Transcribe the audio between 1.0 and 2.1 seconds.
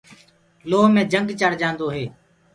جنگ چڙهجآدو هي۔